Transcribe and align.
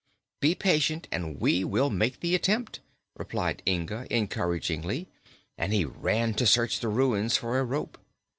"Be 0.39 0.55
patient 0.55 1.07
and 1.11 1.39
we 1.39 1.63
will 1.63 1.91
make 1.91 2.21
the 2.21 2.33
attempt," 2.33 2.79
replied 3.15 3.61
Inga 3.67 4.07
encouragingly, 4.09 5.07
and 5.59 5.71
he 5.71 5.85
ran 5.85 6.33
to 6.37 6.47
search 6.47 6.79
the 6.79 6.89
ruins 6.89 7.37
for 7.37 7.59
a 7.59 7.63
rope. 7.63 7.99